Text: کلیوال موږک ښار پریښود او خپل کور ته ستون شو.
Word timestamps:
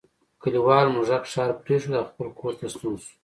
کلیوال 0.41 0.85
موږک 0.95 1.23
ښار 1.31 1.51
پریښود 1.63 1.93
او 1.99 2.05
خپل 2.11 2.27
کور 2.39 2.53
ته 2.59 2.65
ستون 2.73 2.93
شو. 3.03 3.11